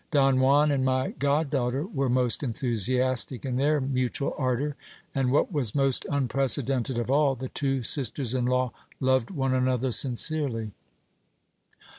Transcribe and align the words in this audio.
Don 0.09 0.39
Juan 0.39 0.71
and 0.71 0.83
my 0.83 1.09
god 1.11 1.51
daughter 1.51 1.85
were 1.85 2.09
most 2.09 2.41
enthusiastic 2.41 3.45
in 3.45 3.57
their 3.57 3.79
mutual 3.79 4.33
ardour; 4.35 4.75
and 5.13 5.31
what 5.31 5.51
was 5.51 5.75
most 5.75 6.07
unprecedented 6.09 6.97
of 6.97 7.11
all, 7.11 7.35
the 7.35 7.49
two 7.49 7.83
sisters 7.83 8.33
in 8.33 8.47
law 8.47 8.71
loved 8.99 9.29
one 9.29 9.53
another 9.53 9.91
sincerely. 9.91 10.71